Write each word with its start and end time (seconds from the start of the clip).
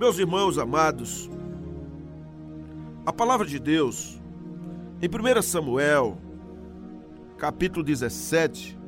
Meus 0.00 0.18
irmãos 0.18 0.56
amados, 0.56 1.30
a 3.04 3.12
palavra 3.12 3.46
de 3.46 3.58
Deus, 3.58 4.18
em 5.02 5.06
1 5.06 5.42
Samuel, 5.42 6.16
capítulo 7.36 7.84
17, 7.84 8.78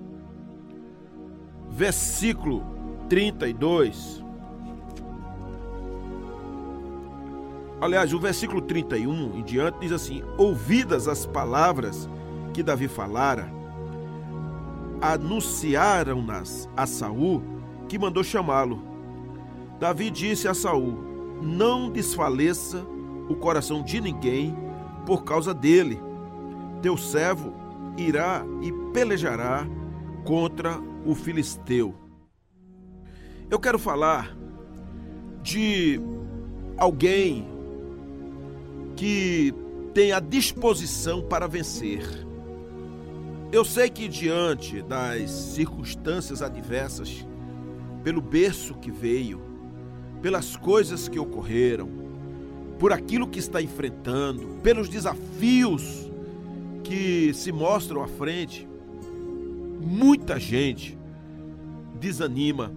versículo 1.69 2.65
32. 3.11 4.25
Aliás, 7.79 8.15
o 8.15 8.19
versículo 8.19 8.63
31 8.63 9.37
em 9.37 9.43
diante 9.43 9.81
diz 9.81 9.93
assim: 9.93 10.23
Ouvidas 10.39 11.09
as 11.09 11.27
palavras 11.27 12.09
que 12.55 12.63
Davi 12.63 12.89
falara, 12.89 13.53
anunciaram-nas 14.99 16.71
a 16.75 16.87
Saul, 16.87 17.43
que 17.87 17.99
mandou 17.99 18.25
chamá-lo. 18.25 18.92
Davi 19.83 20.13
disse 20.13 20.47
a 20.47 20.55
Saul: 20.55 20.97
Não 21.43 21.91
desfaleça 21.91 22.87
o 23.29 23.35
coração 23.35 23.83
de 23.83 24.01
ninguém 24.01 24.55
por 25.05 25.25
causa 25.25 25.53
dele. 25.53 25.99
Teu 26.81 26.97
servo 26.97 27.53
irá 27.99 28.45
e 28.63 28.73
pelejará 28.93 29.67
contra 30.25 30.79
o 31.05 31.17
filisteu. 31.17 31.97
Eu 33.51 33.59
quero 33.59 33.77
falar 33.77 34.37
de 35.43 36.01
alguém 36.77 37.49
que 38.95 39.53
tem 39.93 40.13
a 40.13 40.21
disposição 40.21 41.23
para 41.23 41.49
vencer. 41.49 42.05
Eu 43.51 43.65
sei 43.65 43.91
que 43.91 44.07
diante 44.07 44.81
das 44.81 45.29
circunstâncias 45.29 46.41
adversas, 46.41 47.27
pelo 48.05 48.21
berço 48.21 48.75
que 48.77 48.89
veio, 48.89 49.52
pelas 50.23 50.57
coisas 50.57 51.09
que 51.09 51.19
ocorreram, 51.19 51.89
por 52.79 52.93
aquilo 52.93 53.27
que 53.27 53.41
está 53.41 53.61
enfrentando, 53.61 54.61
pelos 54.63 54.89
desafios 54.89 56.11
que 56.85 57.35
se 57.35 57.51
mostram 57.51 58.03
à 58.03 58.09
frente, 58.09 58.69
muita 59.81 60.39
gente 60.39 60.97
desanima, 61.99 62.73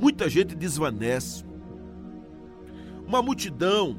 muita 0.00 0.28
gente 0.28 0.54
desvanece. 0.54 1.44
Uma 3.06 3.20
multidão 3.20 3.98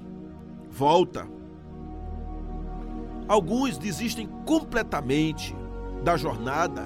volta. 0.69 1.27
Alguns 3.27 3.77
desistem 3.77 4.27
completamente 4.45 5.55
da 6.03 6.15
jornada 6.15 6.83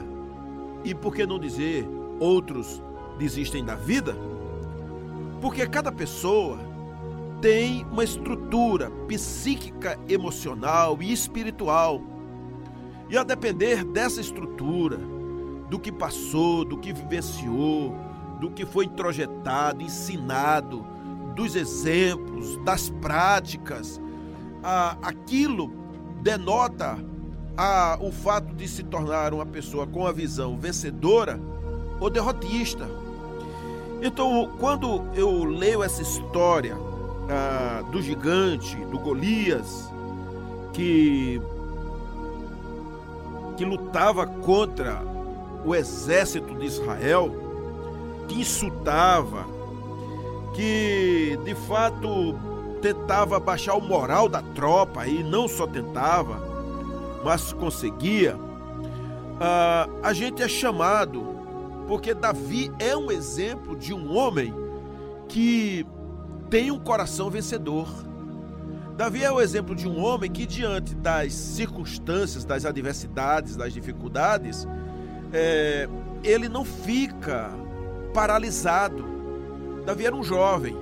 e, 0.83 0.95
por 0.95 1.13
que 1.13 1.25
não 1.25 1.39
dizer, 1.39 1.85
outros 2.19 2.81
desistem 3.17 3.63
da 3.63 3.75
vida? 3.75 4.15
Porque 5.41 5.65
cada 5.67 5.91
pessoa 5.91 6.59
tem 7.41 7.85
uma 7.85 8.03
estrutura 8.03 8.91
psíquica, 9.07 9.97
emocional 10.07 10.97
e 11.01 11.11
espiritual. 11.11 12.01
E 13.09 13.17
a 13.17 13.23
depender 13.23 13.83
dessa 13.85 14.19
estrutura, 14.19 14.99
do 15.69 15.79
que 15.79 15.91
passou, 15.91 16.65
do 16.65 16.77
que 16.77 16.91
vivenciou, 16.91 17.95
do 18.39 18.51
que 18.51 18.65
foi 18.65 18.85
introjetado, 18.85 19.81
ensinado, 19.81 20.85
dos 21.35 21.55
exemplos, 21.55 22.57
das 22.65 22.89
práticas, 22.89 24.01
aquilo 25.01 25.71
denota 26.21 26.97
o 28.01 28.11
fato 28.11 28.53
de 28.53 28.67
se 28.67 28.83
tornar 28.83 29.33
uma 29.33 29.45
pessoa 29.45 29.87
com 29.87 30.05
a 30.05 30.11
visão 30.11 30.57
vencedora 30.57 31.39
ou 31.99 32.09
derrotista. 32.09 32.98
Então, 34.01 34.49
quando 34.59 35.03
eu 35.13 35.43
leio 35.43 35.83
essa 35.83 36.01
história 36.01 36.77
ah, 37.29 37.83
do 37.91 38.01
gigante, 38.01 38.75
do 38.85 38.97
Golias, 38.97 39.91
que, 40.71 41.41
que 43.57 43.65
lutava 43.65 44.25
contra 44.25 45.01
o 45.65 45.75
exército 45.75 46.55
de 46.55 46.65
Israel, 46.65 47.29
que 48.27 48.39
insultava, 48.39 49.45
que 50.53 51.37
de 51.43 51.53
fato 51.55 52.35
tentava 52.81 53.39
baixar 53.39 53.75
o 53.75 53.81
moral 53.81 54.29
da 54.29 54.41
tropa 54.41 55.05
e 55.05 55.21
não 55.21 55.47
só 55.47 55.67
tentava, 55.67 56.41
mas 57.23 57.51
conseguia, 57.51 58.37
ah, 59.41 59.89
a 60.01 60.13
gente 60.13 60.41
é 60.41 60.47
chamado, 60.47 61.28
porque 61.89 62.13
Davi 62.13 62.71
é 62.77 62.95
um 62.95 63.11
exemplo 63.11 63.75
de 63.75 63.95
um 63.95 64.15
homem 64.15 64.53
que 65.27 65.83
tem 66.47 66.69
um 66.69 66.77
coração 66.77 67.31
vencedor. 67.31 67.87
Davi 68.95 69.23
é 69.23 69.31
o 69.31 69.41
exemplo 69.41 69.73
de 69.73 69.87
um 69.87 69.99
homem 69.99 70.29
que, 70.29 70.45
diante 70.45 70.93
das 70.93 71.33
circunstâncias, 71.33 72.45
das 72.45 72.63
adversidades, 72.63 73.55
das 73.55 73.73
dificuldades, 73.73 74.67
é, 75.33 75.89
ele 76.23 76.47
não 76.47 76.63
fica 76.63 77.49
paralisado. 78.13 79.03
Davi 79.83 80.05
era 80.05 80.15
um 80.15 80.23
jovem, 80.23 80.77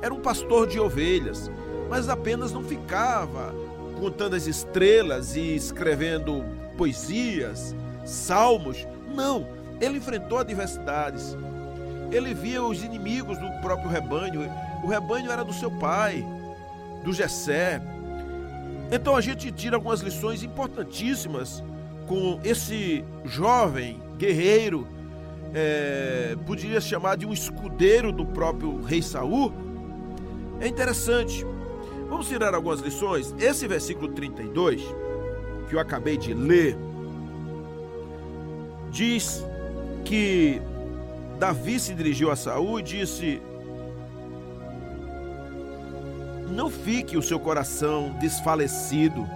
era 0.00 0.14
um 0.14 0.20
pastor 0.20 0.66
de 0.66 0.80
ovelhas, 0.80 1.50
mas 1.90 2.08
apenas 2.08 2.52
não 2.52 2.64
ficava 2.64 3.54
contando 4.00 4.34
as 4.34 4.46
estrelas 4.46 5.36
e 5.36 5.54
escrevendo 5.54 6.42
poesias, 6.78 7.76
salmos. 8.06 8.86
Não, 9.14 9.57
ele 9.80 9.98
enfrentou 9.98 10.38
adversidades. 10.38 11.36
Ele 12.10 12.34
via 12.34 12.62
os 12.62 12.82
inimigos 12.82 13.38
do 13.38 13.50
próprio 13.60 13.88
rebanho. 13.88 14.50
O 14.82 14.86
rebanho 14.86 15.30
era 15.30 15.44
do 15.44 15.52
seu 15.52 15.70
pai, 15.70 16.24
do 17.04 17.12
Jessé. 17.12 17.80
Então 18.90 19.14
a 19.14 19.20
gente 19.20 19.52
tira 19.52 19.76
algumas 19.76 20.00
lições 20.00 20.42
importantíssimas 20.42 21.62
com 22.06 22.40
esse 22.42 23.04
jovem 23.24 24.00
guerreiro, 24.16 24.86
é, 25.54 26.36
poderia 26.46 26.80
se 26.80 26.88
chamar 26.88 27.16
de 27.16 27.26
um 27.26 27.32
escudeiro 27.32 28.10
do 28.10 28.24
próprio 28.24 28.82
rei 28.82 29.02
Saul. 29.02 29.52
É 30.60 30.66
interessante. 30.66 31.46
Vamos 32.08 32.28
tirar 32.28 32.54
algumas 32.54 32.80
lições. 32.80 33.34
Esse 33.38 33.68
versículo 33.68 34.08
32, 34.08 34.82
que 35.68 35.74
eu 35.74 35.80
acabei 35.80 36.16
de 36.16 36.32
ler, 36.32 36.76
diz 38.90 39.44
que 40.08 40.62
Davi 41.38 41.78
se 41.78 41.92
dirigiu 41.92 42.30
a 42.30 42.36
Saul 42.36 42.80
e 42.80 42.82
disse: 42.82 43.42
Não 46.48 46.70
fique 46.70 47.16
o 47.16 47.22
seu 47.22 47.38
coração 47.38 48.16
desfalecido 48.18 49.28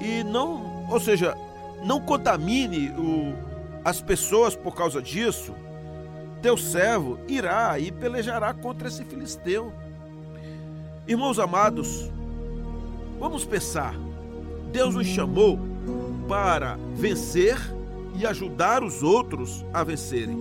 e 0.00 0.24
não, 0.24 0.84
ou 0.90 0.98
seja, 0.98 1.36
não 1.84 2.00
contamine 2.00 2.88
o, 2.90 3.34
as 3.84 4.00
pessoas 4.00 4.56
por 4.56 4.74
causa 4.74 5.00
disso, 5.00 5.54
teu 6.42 6.56
servo 6.56 7.18
irá 7.28 7.78
e 7.78 7.92
pelejará 7.92 8.52
contra 8.52 8.88
esse 8.88 9.04
filisteu. 9.04 9.72
Irmãos 11.06 11.38
amados, 11.38 12.10
vamos 13.20 13.44
pensar. 13.44 13.94
Deus 14.72 14.96
nos 14.96 15.06
chamou 15.06 15.56
para 16.26 16.76
vencer 16.94 17.56
e 18.14 18.26
ajudar 18.26 18.82
os 18.82 19.02
outros 19.02 19.64
a 19.72 19.82
vencerem. 19.82 20.38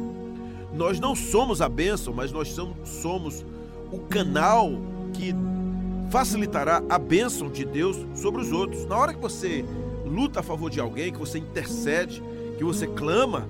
Nós 0.73 0.99
não 0.99 1.15
somos 1.15 1.61
a 1.61 1.69
bênção, 1.69 2.13
mas 2.13 2.31
nós 2.31 2.55
somos 2.83 3.45
o 3.91 3.99
canal 3.99 4.71
que 5.13 5.33
facilitará 6.09 6.83
a 6.89 6.97
bênção 6.97 7.49
de 7.49 7.65
Deus 7.65 7.97
sobre 8.15 8.41
os 8.41 8.51
outros. 8.51 8.85
Na 8.85 8.97
hora 8.97 9.13
que 9.13 9.19
você 9.19 9.63
luta 10.05 10.39
a 10.39 10.43
favor 10.43 10.69
de 10.69 10.79
alguém, 10.79 11.11
que 11.11 11.19
você 11.19 11.37
intercede, 11.37 12.23
que 12.57 12.63
você 12.63 12.87
clama, 12.87 13.47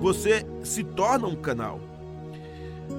você 0.00 0.46
se 0.62 0.84
torna 0.84 1.26
um 1.26 1.36
canal. 1.36 1.80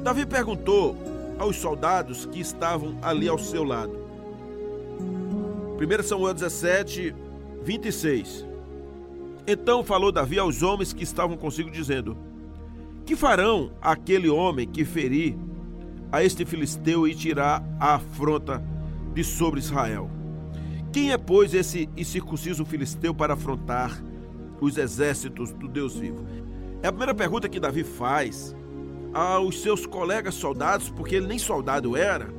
Davi 0.03 0.25
perguntou 0.25 0.95
aos 1.37 1.57
soldados 1.57 2.25
que 2.25 2.39
estavam 2.39 2.97
ali 3.01 3.27
ao 3.27 3.37
seu 3.37 3.63
lado. 3.63 3.97
1 5.77 6.03
Samuel 6.03 6.33
17, 6.33 7.13
26. 7.63 8.52
Então 9.45 9.83
falou 9.83 10.11
Davi 10.11 10.39
aos 10.39 10.63
homens 10.63 10.93
que 10.93 11.03
estavam 11.03 11.35
consigo, 11.35 11.69
dizendo: 11.69 12.17
Que 13.05 13.15
farão 13.15 13.71
aquele 13.81 14.29
homem 14.29 14.67
que 14.67 14.85
ferir 14.85 15.35
a 16.11 16.23
este 16.23 16.45
filisteu 16.45 17.07
e 17.07 17.13
tirar 17.13 17.63
a 17.79 17.95
afronta 17.95 18.63
de 19.13 19.23
sobre 19.23 19.59
Israel? 19.59 20.09
Quem 20.93 21.11
é, 21.11 21.17
pois, 21.17 21.53
esse 21.53 21.89
incircunciso 21.97 22.63
filisteu 22.63 23.13
para 23.13 23.33
afrontar 23.33 24.01
os 24.61 24.77
exércitos 24.77 25.51
do 25.51 25.67
Deus 25.67 25.97
vivo? 25.97 26.23
É 26.81 26.87
a 26.87 26.91
primeira 26.91 27.15
pergunta 27.15 27.49
que 27.49 27.59
Davi 27.59 27.83
faz 27.83 28.55
aos 29.13 29.61
seus 29.61 29.85
colegas 29.85 30.35
soldados, 30.35 30.89
porque 30.89 31.15
ele 31.15 31.27
nem 31.27 31.39
soldado 31.39 31.97
era, 31.97 32.33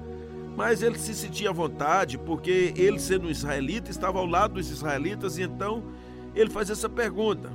mas 0.56 0.82
ele 0.82 0.98
se 0.98 1.14
sentia 1.14 1.50
à 1.50 1.52
vontade, 1.52 2.16
porque 2.16 2.72
ele, 2.76 2.98
sendo 2.98 3.26
um 3.26 3.30
israelita, 3.30 3.90
estava 3.90 4.18
ao 4.18 4.26
lado 4.26 4.54
dos 4.54 4.70
israelitas, 4.70 5.36
e 5.36 5.42
então 5.42 5.82
ele 6.34 6.50
faz 6.50 6.70
essa 6.70 6.88
pergunta. 6.88 7.50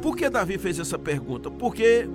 Por 0.00 0.16
que 0.16 0.28
Davi 0.30 0.58
fez 0.58 0.78
essa 0.78 0.98
pergunta? 0.98 1.50
Porque 1.50 2.08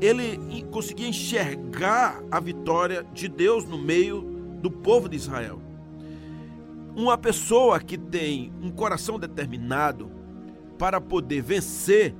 ele 0.00 0.64
conseguia 0.70 1.08
enxergar 1.08 2.22
a 2.30 2.40
vitória 2.40 3.04
de 3.12 3.28
Deus 3.28 3.64
no 3.64 3.76
meio 3.76 4.22
do 4.62 4.70
povo 4.70 5.08
de 5.08 5.16
Israel. 5.16 5.60
Uma 6.96 7.18
pessoa 7.18 7.78
que 7.80 7.96
tem 7.98 8.52
um 8.62 8.70
coração 8.70 9.18
determinado 9.18 10.10
para 10.78 11.00
poder 11.00 11.42
vencer, 11.42 12.14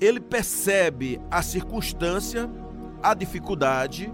ele 0.00 0.20
percebe 0.20 1.20
a 1.30 1.42
circunstância, 1.42 2.50
a 3.02 3.14
dificuldade, 3.14 4.12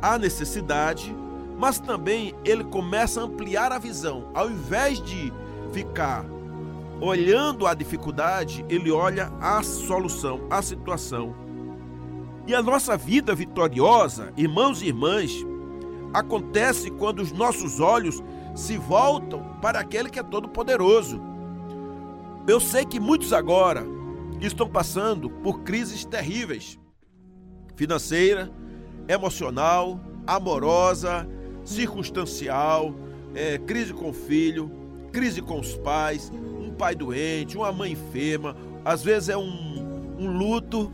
a 0.00 0.18
necessidade, 0.18 1.14
mas 1.58 1.78
também 1.78 2.34
ele 2.44 2.64
começa 2.64 3.20
a 3.20 3.24
ampliar 3.24 3.70
a 3.70 3.78
visão. 3.78 4.30
Ao 4.34 4.50
invés 4.50 5.00
de 5.00 5.32
ficar 5.72 6.24
olhando 7.00 7.66
a 7.66 7.74
dificuldade, 7.74 8.64
ele 8.68 8.90
olha 8.90 9.32
a 9.40 9.62
solução, 9.62 10.46
a 10.48 10.62
situação. 10.62 11.34
E 12.46 12.54
a 12.54 12.62
nossa 12.62 12.96
vida 12.96 13.34
vitoriosa, 13.34 14.32
irmãos 14.36 14.82
e 14.82 14.86
irmãs, 14.86 15.32
acontece 16.14 16.90
quando 16.90 17.20
os 17.20 17.32
nossos 17.32 17.80
olhos 17.80 18.22
se 18.54 18.76
voltam 18.76 19.42
para 19.60 19.80
aquele 19.80 20.10
que 20.10 20.18
é 20.18 20.22
todo-poderoso. 20.22 21.20
Eu 22.46 22.60
sei 22.60 22.84
que 22.84 23.00
muitos 23.00 23.32
agora 23.32 23.84
estão 24.40 24.68
passando 24.68 25.30
por 25.30 25.60
crises 25.60 26.04
terríveis 26.04 26.78
financeira, 27.74 28.52
emocional, 29.08 29.98
amorosa, 30.26 31.26
circunstancial, 31.64 32.94
é, 33.34 33.58
crise 33.58 33.92
com 33.92 34.10
o 34.10 34.12
filho, 34.12 34.70
crise 35.12 35.42
com 35.42 35.60
os 35.60 35.74
pais, 35.76 36.32
um 36.32 36.70
pai 36.70 36.94
doente, 36.94 37.56
uma 37.56 37.70
mãe 37.70 37.92
enferma, 37.92 38.56
às 38.84 39.02
vezes 39.02 39.28
é 39.28 39.36
um, 39.36 40.16
um 40.18 40.26
luto 40.26 40.90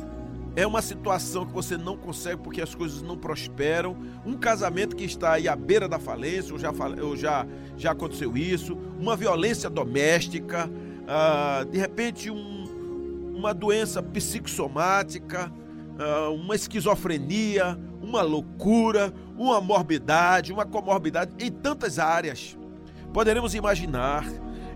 é 0.58 0.66
uma 0.66 0.82
situação 0.82 1.46
que 1.46 1.52
você 1.52 1.76
não 1.76 1.96
consegue 1.96 2.42
porque 2.42 2.60
as 2.60 2.74
coisas 2.74 3.00
não 3.00 3.16
prosperam, 3.16 3.96
um 4.26 4.34
casamento 4.34 4.96
que 4.96 5.04
está 5.04 5.34
aí 5.34 5.46
à 5.46 5.54
beira 5.54 5.88
da 5.88 6.00
falência, 6.00 6.52
ou 6.52 6.58
já, 6.58 6.72
ou 7.00 7.16
já, 7.16 7.46
já 7.76 7.92
aconteceu 7.92 8.36
isso, 8.36 8.76
uma 8.98 9.16
violência 9.16 9.70
doméstica, 9.70 10.68
ah, 11.06 11.64
de 11.70 11.78
repente 11.78 12.28
um, 12.28 13.34
uma 13.36 13.54
doença 13.54 14.02
psicossomática, 14.02 15.52
ah, 15.96 16.30
uma 16.30 16.56
esquizofrenia, 16.56 17.78
uma 18.02 18.22
loucura, 18.22 19.14
uma 19.36 19.60
morbidade, 19.60 20.52
uma 20.52 20.66
comorbidade 20.66 21.30
em 21.38 21.52
tantas 21.52 22.00
áreas. 22.00 22.57
Poderemos 23.12 23.54
imaginar. 23.54 24.24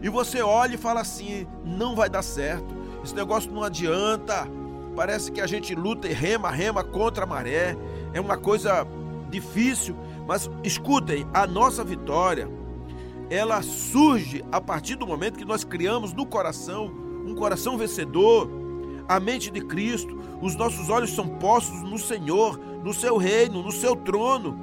E 0.02 0.08
você 0.08 0.42
olha 0.42 0.74
e 0.74 0.78
fala 0.78 1.00
assim: 1.00 1.46
não 1.64 1.94
vai 1.94 2.08
dar 2.08 2.22
certo, 2.22 2.74
esse 3.04 3.14
negócio 3.14 3.50
não 3.52 3.62
adianta 3.62 4.48
Parece 4.94 5.32
que 5.32 5.40
a 5.40 5.46
gente 5.46 5.74
luta 5.74 6.06
e 6.06 6.12
rema, 6.12 6.50
rema 6.50 6.84
contra 6.84 7.24
a 7.24 7.26
maré. 7.26 7.76
É 8.12 8.20
uma 8.20 8.36
coisa 8.36 8.86
difícil, 9.30 9.96
mas 10.26 10.50
escutem, 10.62 11.26
a 11.32 11.46
nossa 11.46 11.82
vitória, 11.82 12.48
ela 13.30 13.62
surge 13.62 14.44
a 14.52 14.60
partir 14.60 14.96
do 14.96 15.06
momento 15.06 15.38
que 15.38 15.44
nós 15.44 15.64
criamos 15.64 16.12
no 16.12 16.26
coração 16.26 16.92
um 17.24 17.34
coração 17.34 17.78
vencedor, 17.78 18.50
a 19.08 19.20
mente 19.20 19.50
de 19.50 19.60
Cristo, 19.60 20.18
os 20.42 20.56
nossos 20.56 20.90
olhos 20.90 21.14
são 21.14 21.26
postos 21.28 21.80
no 21.82 21.96
Senhor, 21.96 22.58
no 22.82 22.92
seu 22.92 23.16
reino, 23.16 23.62
no 23.62 23.70
seu 23.70 23.94
trono. 23.94 24.58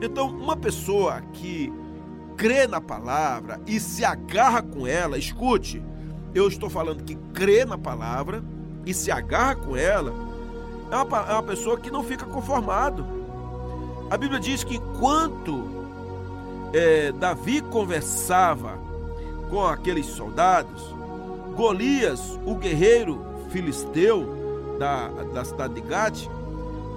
Então, 0.00 0.28
uma 0.28 0.56
pessoa 0.56 1.22
que 1.32 1.72
crê 2.38 2.68
na 2.68 2.80
palavra 2.80 3.60
e 3.66 3.80
se 3.80 4.04
agarra 4.04 4.62
com 4.62 4.86
ela, 4.86 5.18
escute, 5.18 5.82
eu 6.32 6.46
estou 6.46 6.70
falando 6.70 7.02
que 7.02 7.16
crê 7.34 7.64
na 7.64 7.76
palavra 7.76 8.42
e 8.86 8.94
se 8.94 9.10
agarra 9.10 9.56
com 9.56 9.76
ela, 9.76 10.14
é 10.90 10.96
uma, 10.96 11.18
é 11.18 11.32
uma 11.32 11.42
pessoa 11.42 11.78
que 11.78 11.90
não 11.90 12.04
fica 12.04 12.24
conformado. 12.24 13.04
A 14.08 14.16
Bíblia 14.16 14.40
diz 14.40 14.62
que 14.62 14.76
enquanto 14.76 15.68
é, 16.72 17.12
Davi 17.12 17.60
conversava 17.60 18.78
com 19.50 19.66
aqueles 19.66 20.06
soldados, 20.06 20.94
Golias, 21.56 22.38
o 22.46 22.54
guerreiro 22.54 23.20
filisteu 23.50 24.76
da, 24.78 25.08
da 25.08 25.44
cidade 25.44 25.74
de 25.74 25.80
Gade, 25.80 26.30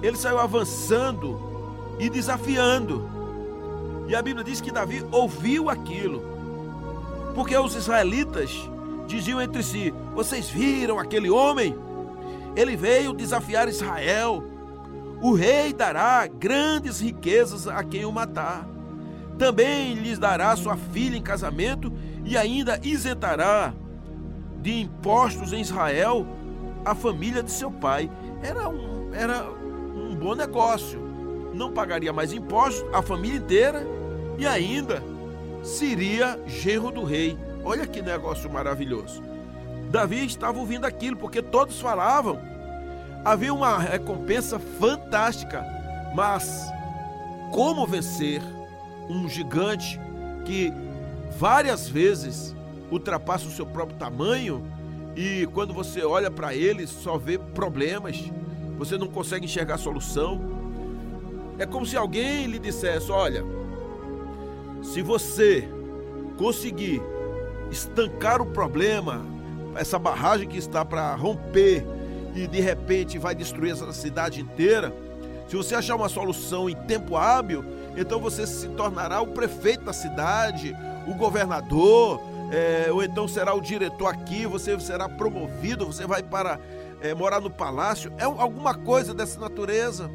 ele 0.02 0.16
saiu 0.16 0.38
avançando 0.38 1.38
e 1.98 2.08
desafiando. 2.08 3.21
E 4.08 4.14
a 4.14 4.22
Bíblia 4.22 4.44
diz 4.44 4.60
que 4.60 4.70
Davi 4.70 5.04
ouviu 5.10 5.70
aquilo, 5.70 6.22
porque 7.34 7.56
os 7.56 7.74
israelitas 7.74 8.50
diziam 9.06 9.40
entre 9.40 9.62
si: 9.62 9.92
Vocês 10.14 10.48
viram 10.48 10.98
aquele 10.98 11.30
homem? 11.30 11.74
Ele 12.54 12.76
veio 12.76 13.12
desafiar 13.12 13.68
Israel. 13.68 14.44
O 15.20 15.34
rei 15.34 15.72
dará 15.72 16.26
grandes 16.26 17.00
riquezas 17.00 17.68
a 17.68 17.82
quem 17.84 18.04
o 18.04 18.12
matar. 18.12 18.66
Também 19.38 19.94
lhes 19.94 20.18
dará 20.18 20.54
sua 20.56 20.76
filha 20.76 21.16
em 21.16 21.22
casamento 21.22 21.92
e 22.24 22.36
ainda 22.36 22.78
isentará 22.82 23.72
de 24.60 24.80
impostos 24.80 25.52
em 25.52 25.60
Israel 25.60 26.26
a 26.84 26.94
família 26.94 27.42
de 27.42 27.50
seu 27.50 27.70
pai. 27.70 28.10
Era 28.42 28.68
um, 28.68 29.14
era 29.14 29.48
um 29.94 30.14
bom 30.14 30.34
negócio. 30.34 31.00
Não 31.52 31.72
pagaria 31.72 32.12
mais 32.12 32.32
impostos, 32.32 32.84
a 32.92 33.02
família 33.02 33.38
inteira, 33.38 33.86
e 34.38 34.46
ainda 34.46 35.02
seria 35.62 36.38
genro 36.46 36.90
do 36.90 37.04
rei. 37.04 37.38
Olha 37.64 37.86
que 37.86 38.02
negócio 38.02 38.50
maravilhoso. 38.50 39.22
Davi 39.90 40.24
estava 40.24 40.58
ouvindo 40.58 40.84
aquilo, 40.84 41.16
porque 41.16 41.42
todos 41.42 41.80
falavam. 41.80 42.38
Havia 43.24 43.52
uma 43.54 43.78
recompensa 43.78 44.58
fantástica, 44.58 45.64
mas 46.14 46.66
como 47.52 47.86
vencer 47.86 48.42
um 49.08 49.28
gigante 49.28 50.00
que 50.44 50.72
várias 51.38 51.88
vezes 51.88 52.54
ultrapassa 52.90 53.46
o 53.46 53.50
seu 53.50 53.66
próprio 53.66 53.96
tamanho 53.96 54.66
e 55.14 55.46
quando 55.52 55.74
você 55.74 56.02
olha 56.02 56.30
para 56.30 56.54
ele 56.54 56.86
só 56.86 57.18
vê 57.18 57.38
problemas, 57.38 58.30
você 58.78 58.96
não 58.96 59.06
consegue 59.06 59.44
enxergar 59.44 59.78
solução. 59.78 60.61
É 61.62 61.66
como 61.66 61.86
se 61.86 61.96
alguém 61.96 62.46
lhe 62.46 62.58
dissesse: 62.58 63.12
Olha, 63.12 63.44
se 64.82 65.00
você 65.00 65.68
conseguir 66.36 67.00
estancar 67.70 68.42
o 68.42 68.46
problema, 68.46 69.24
essa 69.76 69.96
barragem 69.96 70.48
que 70.48 70.58
está 70.58 70.84
para 70.84 71.14
romper 71.14 71.86
e 72.34 72.48
de 72.48 72.60
repente 72.60 73.16
vai 73.16 73.32
destruir 73.32 73.74
essa 73.74 73.92
cidade 73.92 74.40
inteira, 74.40 74.92
se 75.46 75.54
você 75.54 75.76
achar 75.76 75.94
uma 75.94 76.08
solução 76.08 76.68
em 76.68 76.74
tempo 76.74 77.16
hábil, 77.16 77.64
então 77.96 78.18
você 78.18 78.44
se 78.44 78.66
tornará 78.70 79.20
o 79.20 79.28
prefeito 79.28 79.84
da 79.84 79.92
cidade, 79.92 80.76
o 81.06 81.14
governador, 81.14 82.20
é, 82.50 82.90
ou 82.90 83.04
então 83.04 83.28
será 83.28 83.54
o 83.54 83.60
diretor 83.60 84.08
aqui, 84.08 84.46
você 84.46 84.80
será 84.80 85.08
promovido, 85.08 85.86
você 85.86 86.08
vai 86.08 86.24
para 86.24 86.58
é, 87.00 87.14
morar 87.14 87.40
no 87.40 87.50
palácio, 87.50 88.12
é 88.18 88.24
alguma 88.24 88.74
coisa 88.74 89.14
dessa 89.14 89.38
natureza. 89.38 90.10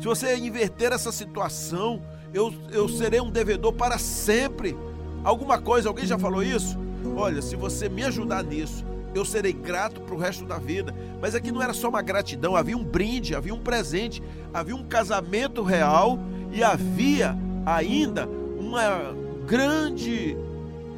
Se 0.00 0.06
você 0.06 0.36
inverter 0.36 0.92
essa 0.92 1.12
situação, 1.12 2.02
eu, 2.32 2.52
eu 2.70 2.88
serei 2.88 3.20
um 3.20 3.30
devedor 3.30 3.72
para 3.72 3.98
sempre 3.98 4.76
alguma 5.22 5.58
coisa, 5.58 5.88
alguém 5.88 6.06
já 6.06 6.18
falou 6.18 6.42
isso? 6.42 6.78
Olha, 7.16 7.40
se 7.40 7.56
você 7.56 7.88
me 7.88 8.02
ajudar 8.02 8.42
nisso, 8.42 8.84
eu 9.14 9.24
serei 9.24 9.52
grato 9.52 10.00
para 10.00 10.14
o 10.14 10.18
resto 10.18 10.44
da 10.44 10.58
vida. 10.58 10.94
Mas 11.20 11.34
aqui 11.34 11.52
não 11.52 11.62
era 11.62 11.72
só 11.72 11.88
uma 11.88 12.02
gratidão, 12.02 12.56
havia 12.56 12.76
um 12.76 12.84
brinde, 12.84 13.34
havia 13.34 13.54
um 13.54 13.60
presente, 13.60 14.22
havia 14.52 14.74
um 14.74 14.84
casamento 14.84 15.62
real 15.62 16.18
e 16.52 16.62
havia 16.62 17.36
ainda 17.64 18.28
uma 18.58 19.14
grande 19.46 20.36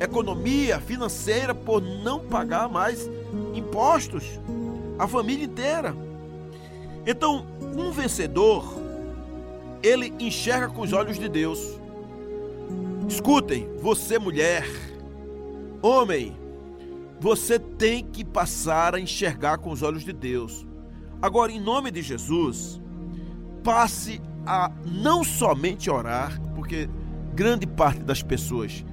economia 0.01 0.81
financeira 0.81 1.55
por 1.55 1.81
não 1.81 2.21
pagar 2.21 2.69
mais 2.69 3.09
impostos. 3.55 4.41
A 4.99 5.07
família 5.07 5.45
inteira. 5.45 5.95
Então, 7.07 7.47
um 7.77 7.91
vencedor, 7.91 8.76
ele 9.83 10.13
enxerga 10.19 10.69
com 10.69 10.83
os 10.83 10.93
olhos 10.93 11.19
de 11.19 11.29
Deus. 11.29 11.59
Escutem, 13.09 13.69
você 13.81 14.19
mulher, 14.19 14.67
homem, 15.83 16.37
você 17.21 17.59
tem 17.59 18.05
que 18.05 18.25
passar 18.25 18.95
a 18.95 19.01
enxergar 19.01 19.59
com 19.59 19.71
os 19.71 19.83
olhos 19.83 20.05
de 20.05 20.13
Deus. 20.13 20.67
Agora, 21.23 21.51
em 21.51 21.61
nome 21.61 21.91
de 21.91 22.03
Jesus, 22.03 22.81
passe 23.63 24.21
a 24.47 24.71
não 24.85 25.25
somente 25.25 25.91
orar, 25.91 26.41
porque 26.55 26.89
grande 27.35 27.67
parte 27.67 28.01
das 28.01 28.23
pessoas 28.23 28.85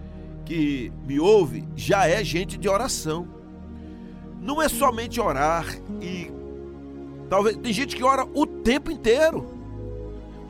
que 0.46 0.92
me 1.06 1.20
ouve 1.20 1.68
já 1.76 2.08
é 2.08 2.24
gente 2.24 2.58
de 2.58 2.68
oração. 2.68 3.28
Não 4.42 4.62
é 4.62 4.68
somente 4.68 5.22
orar 5.22 5.66
e 6.02 6.32
talvez 7.30 7.56
tem 7.58 7.72
gente 7.72 7.96
que 7.96 8.04
ora 8.04 8.26
o 8.34 8.46
tempo 8.46 8.92
inteiro. 8.92 9.53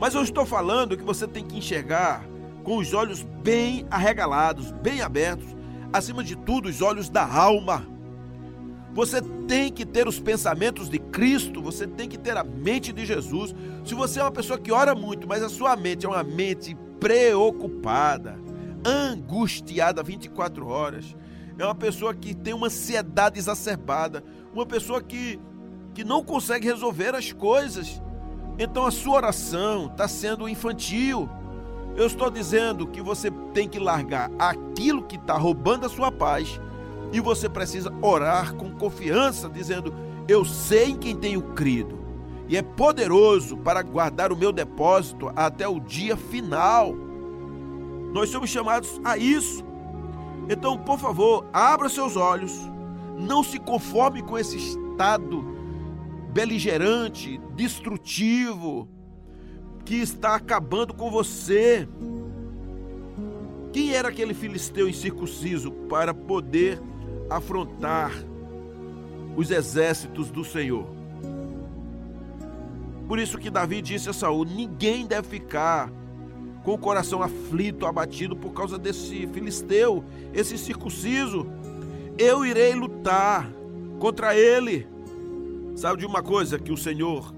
Mas 0.00 0.14
eu 0.14 0.22
estou 0.22 0.44
falando 0.44 0.96
que 0.96 1.04
você 1.04 1.26
tem 1.26 1.44
que 1.44 1.56
enxergar 1.56 2.26
com 2.62 2.78
os 2.78 2.92
olhos 2.94 3.22
bem 3.22 3.86
arregalados, 3.90 4.72
bem 4.72 5.02
abertos, 5.02 5.54
acima 5.92 6.24
de 6.24 6.34
tudo, 6.34 6.68
os 6.68 6.82
olhos 6.82 7.08
da 7.08 7.24
alma. 7.24 7.86
Você 8.94 9.20
tem 9.46 9.72
que 9.72 9.84
ter 9.84 10.06
os 10.06 10.20
pensamentos 10.20 10.88
de 10.88 10.98
Cristo, 10.98 11.60
você 11.60 11.86
tem 11.86 12.08
que 12.08 12.16
ter 12.16 12.36
a 12.36 12.44
mente 12.44 12.92
de 12.92 13.04
Jesus. 13.04 13.54
Se 13.84 13.94
você 13.94 14.20
é 14.20 14.22
uma 14.22 14.30
pessoa 14.30 14.58
que 14.58 14.72
ora 14.72 14.94
muito, 14.94 15.26
mas 15.26 15.42
a 15.42 15.48
sua 15.48 15.76
mente 15.76 16.06
é 16.06 16.08
uma 16.08 16.22
mente 16.22 16.76
preocupada, 17.00 18.38
angustiada 18.84 20.02
24 20.02 20.66
horas, 20.66 21.16
é 21.58 21.64
uma 21.64 21.74
pessoa 21.74 22.14
que 22.14 22.34
tem 22.34 22.54
uma 22.54 22.68
ansiedade 22.68 23.38
exacerbada, 23.38 24.24
uma 24.52 24.64
pessoa 24.64 25.02
que, 25.02 25.38
que 25.92 26.04
não 26.04 26.24
consegue 26.24 26.66
resolver 26.66 27.14
as 27.14 27.32
coisas. 27.32 28.00
Então 28.58 28.86
a 28.86 28.90
sua 28.90 29.16
oração 29.16 29.86
está 29.86 30.06
sendo 30.06 30.48
infantil. 30.48 31.28
Eu 31.96 32.06
estou 32.06 32.30
dizendo 32.30 32.86
que 32.86 33.00
você 33.00 33.30
tem 33.52 33.68
que 33.68 33.78
largar 33.78 34.30
aquilo 34.38 35.02
que 35.02 35.16
está 35.16 35.34
roubando 35.36 35.86
a 35.86 35.88
sua 35.88 36.10
paz 36.10 36.60
e 37.12 37.20
você 37.20 37.48
precisa 37.48 37.92
orar 38.02 38.54
com 38.54 38.72
confiança, 38.72 39.48
dizendo: 39.48 39.94
Eu 40.26 40.44
sei 40.44 40.90
em 40.90 40.96
quem 40.96 41.16
tenho 41.16 41.42
crido 41.54 42.04
e 42.48 42.56
é 42.56 42.62
poderoso 42.62 43.56
para 43.56 43.82
guardar 43.82 44.32
o 44.32 44.36
meu 44.36 44.52
depósito 44.52 45.32
até 45.34 45.66
o 45.66 45.80
dia 45.80 46.16
final. 46.16 46.94
Nós 48.12 48.30
somos 48.30 48.50
chamados 48.50 49.00
a 49.04 49.16
isso. 49.16 49.64
Então, 50.48 50.76
por 50.76 50.98
favor, 50.98 51.46
abra 51.52 51.88
seus 51.88 52.16
olhos, 52.16 52.52
não 53.16 53.42
se 53.42 53.58
conforme 53.58 54.22
com 54.22 54.38
esse 54.38 54.56
estado 54.56 55.53
beligerante, 56.34 57.40
destrutivo, 57.54 58.88
que 59.84 59.94
está 59.94 60.34
acabando 60.34 60.92
com 60.92 61.08
você. 61.08 61.88
Quem 63.72 63.94
era 63.94 64.08
aquele 64.08 64.34
filisteu 64.34 64.88
incircunciso 64.88 65.70
para 65.70 66.12
poder 66.12 66.82
afrontar 67.30 68.12
os 69.36 69.52
exércitos 69.52 70.28
do 70.32 70.44
Senhor? 70.44 70.86
Por 73.06 73.20
isso 73.20 73.38
que 73.38 73.48
Davi 73.48 73.80
disse 73.80 74.10
a 74.10 74.12
Saul: 74.12 74.44
ninguém 74.44 75.06
deve 75.06 75.28
ficar 75.28 75.88
com 76.64 76.72
o 76.74 76.78
coração 76.78 77.22
aflito, 77.22 77.86
abatido 77.86 78.34
por 78.34 78.52
causa 78.52 78.76
desse 78.76 79.28
filisteu, 79.28 80.04
esse 80.32 80.58
circunciso. 80.58 81.46
Eu 82.18 82.44
irei 82.44 82.74
lutar 82.74 83.48
contra 84.00 84.34
ele. 84.34 84.93
Sabe 85.74 86.00
de 86.00 86.06
uma 86.06 86.22
coisa 86.22 86.58
que 86.58 86.72
o 86.72 86.76
Senhor 86.76 87.34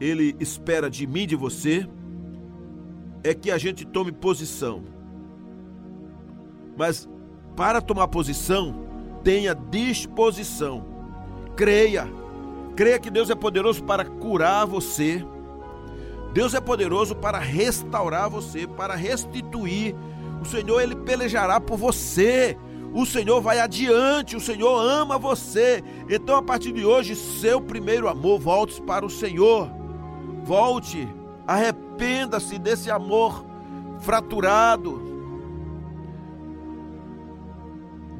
ele 0.00 0.36
espera 0.40 0.90
de 0.90 1.06
mim, 1.06 1.26
de 1.26 1.36
você, 1.36 1.86
é 3.22 3.34
que 3.34 3.50
a 3.50 3.58
gente 3.58 3.84
tome 3.84 4.12
posição. 4.12 4.82
Mas 6.76 7.08
para 7.56 7.80
tomar 7.80 8.08
posição, 8.08 8.74
tenha 9.22 9.54
disposição. 9.54 10.86
Creia. 11.56 12.08
Creia 12.74 12.98
que 12.98 13.10
Deus 13.10 13.30
é 13.30 13.34
poderoso 13.34 13.84
para 13.84 14.04
curar 14.04 14.66
você 14.66 15.24
Deus 16.32 16.54
é 16.54 16.60
poderoso 16.60 17.14
para 17.14 17.38
restaurar 17.38 18.30
você, 18.30 18.66
para 18.66 18.94
restituir. 18.94 19.94
O 20.40 20.46
Senhor 20.46 20.80
ele 20.80 20.96
pelejará 20.96 21.60
por 21.60 21.76
você. 21.76 22.56
O 22.92 23.06
Senhor 23.06 23.40
vai 23.40 23.58
adiante, 23.58 24.36
o 24.36 24.40
Senhor 24.40 24.78
ama 24.78 25.18
você. 25.18 25.82
Então, 26.08 26.36
a 26.36 26.42
partir 26.42 26.72
de 26.72 26.84
hoje, 26.84 27.16
seu 27.16 27.60
primeiro 27.60 28.08
amor, 28.08 28.38
volte 28.38 28.80
para 28.82 29.04
o 29.04 29.10
Senhor. 29.10 29.70
Volte, 30.44 31.08
arrependa-se 31.46 32.58
desse 32.58 32.90
amor 32.90 33.44
fraturado, 34.00 35.00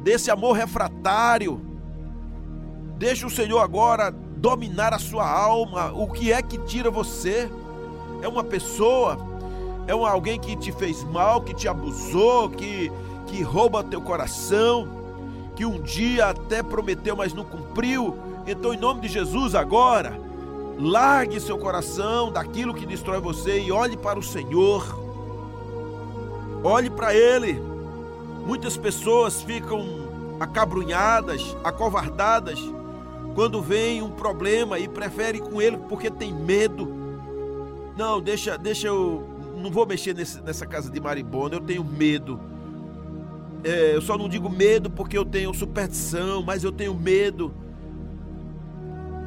desse 0.03 0.31
amor 0.31 0.53
refratário. 0.53 1.61
Deixe 2.97 3.27
o 3.27 3.31
Senhor 3.31 3.59
agora 3.59 4.11
dominar 4.11 4.95
a 4.95 4.99
sua 4.99 5.29
alma. 5.29 5.93
O 5.93 6.07
que 6.07 6.33
é 6.33 6.41
que 6.41 6.57
tira 6.59 6.91
você? 6.91 7.51
é 8.23 8.29
uma 8.29 8.45
pessoa, 8.45 9.19
é 9.87 9.95
um 9.95 10.07
alguém 10.07 10.39
que 10.39 10.57
te 10.57 10.71
fez 10.73 11.03
mal, 11.03 11.43
que 11.43 11.53
te 11.53 11.69
abusou, 11.69 12.49
que, 12.49 12.91
que 13.27 13.43
rouba 13.43 13.83
teu 13.83 14.01
coração, 14.01 14.89
que 15.55 15.65
um 15.65 15.81
dia 15.81 16.27
até 16.27 16.63
prometeu, 16.63 17.17
mas 17.17 17.33
não 17.33 17.45
cumpriu. 17.45 18.17
Então, 18.47 18.73
em 18.75 18.77
nome 18.77 19.03
de 19.03 19.09
Jesus, 19.09 19.55
agora, 19.55 20.19
largue 20.79 21.41
seu 21.41 21.59
coração 21.59 22.33
daquilo 22.33 22.75
que 22.75 22.87
destrói 22.87 23.21
você 23.21 23.61
e 23.61 23.73
olhe 23.73 23.97
para 23.97 24.19
o 24.19 24.23
Senhor. 24.23 24.99
Olhe 26.65 26.91
para 26.91 27.15
Ele. 27.15 27.61
Muitas 28.47 28.77
pessoas 28.77 29.43
ficam 29.43 30.03
acabrunhadas, 30.41 31.57
acovardadas, 31.63 32.59
quando 33.35 33.63
vem 33.63 34.03
um 34.03 34.11
problema 34.11 34.79
e 34.79 34.89
preferem 34.89 35.41
com 35.41 35.63
ele 35.63 35.79
porque 35.89 36.11
tem 36.11 36.35
medo 36.35 37.03
não, 37.97 38.21
deixa, 38.21 38.57
deixa 38.57 38.89
eu. 38.89 39.29
Não 39.57 39.71
vou 39.71 39.87
mexer 39.87 40.15
nesse, 40.15 40.41
nessa 40.41 40.67
casa 40.67 40.91
de 40.91 41.01
Maribona, 41.01 41.57
eu 41.57 41.61
tenho 41.61 41.85
medo. 41.85 42.41
É, 43.65 43.95
eu 43.95 44.03
só 44.03 44.19
não 44.19 44.29
digo 44.29 44.51
medo 44.51 44.91
porque 44.91 45.17
eu 45.17 45.25
tenho 45.25 45.55
superstição, 45.55 46.43
mas 46.43 46.65
eu 46.65 46.73
tenho 46.73 46.95
medo. 46.95 47.55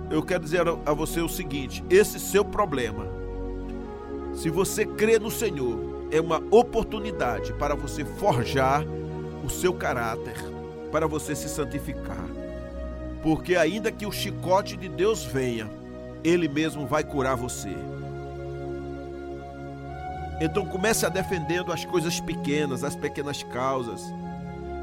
Eu 0.09 0.21
quero 0.21 0.43
dizer 0.43 0.61
a 0.85 0.93
você 0.93 1.21
o 1.21 1.29
seguinte: 1.29 1.83
esse 1.89 2.19
seu 2.19 2.43
problema, 2.43 3.07
se 4.33 4.49
você 4.49 4.85
crê 4.85 5.17
no 5.17 5.31
Senhor, 5.31 6.07
é 6.11 6.19
uma 6.19 6.41
oportunidade 6.51 7.53
para 7.53 7.75
você 7.75 8.03
forjar 8.03 8.83
o 9.43 9.49
seu 9.49 9.73
caráter, 9.73 10.35
para 10.91 11.07
você 11.07 11.33
se 11.35 11.47
santificar. 11.47 12.25
Porque 13.23 13.55
ainda 13.55 13.91
que 13.91 14.05
o 14.05 14.11
chicote 14.11 14.75
de 14.75 14.89
Deus 14.89 15.23
venha, 15.23 15.69
Ele 16.23 16.47
mesmo 16.47 16.85
vai 16.85 17.03
curar 17.03 17.35
você. 17.35 17.75
Então 20.39 20.65
comece 20.65 21.05
a 21.05 21.09
defendendo 21.09 21.71
as 21.71 21.85
coisas 21.85 22.19
pequenas, 22.19 22.83
as 22.83 22.95
pequenas 22.95 23.41
causas, 23.41 24.03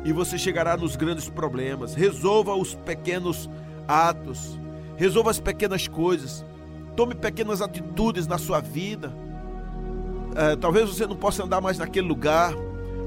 e 0.04 0.12
você 0.12 0.36
chegará 0.36 0.76
nos 0.76 0.96
grandes 0.96 1.28
problemas. 1.28 1.94
Resolva 1.94 2.54
os 2.54 2.74
pequenos 2.74 3.48
atos, 3.86 4.58
resolva 4.96 5.30
as 5.30 5.40
pequenas 5.40 5.86
coisas, 5.86 6.44
tome 6.96 7.14
pequenas 7.14 7.60
atitudes 7.60 8.26
na 8.26 8.38
sua 8.38 8.60
vida. 8.60 9.12
É, 10.34 10.56
talvez 10.56 10.88
você 10.88 11.06
não 11.06 11.16
possa 11.16 11.44
andar 11.44 11.60
mais 11.60 11.78
naquele 11.78 12.06
lugar, 12.06 12.54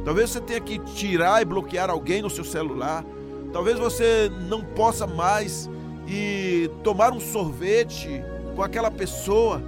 talvez 0.03 0.29
você 0.29 0.39
tenha 0.39 0.61
que 0.61 0.79
tirar 0.79 1.41
e 1.41 1.45
bloquear 1.45 1.89
alguém 1.89 2.21
no 2.21 2.29
seu 2.29 2.43
celular, 2.43 3.03
talvez 3.51 3.79
você 3.79 4.31
não 4.47 4.63
possa 4.63 5.07
mais 5.07 5.69
e 6.07 6.69
tomar 6.83 7.11
um 7.11 7.19
sorvete 7.19 8.23
com 8.55 8.61
aquela 8.61 8.91
pessoa. 8.91 9.61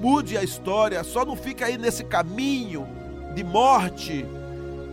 Mude 0.00 0.38
a 0.38 0.42
história, 0.42 1.04
só 1.04 1.26
não 1.26 1.36
fica 1.36 1.66
aí 1.66 1.76
nesse 1.76 2.04
caminho 2.04 2.86
de 3.34 3.44
morte, 3.44 4.24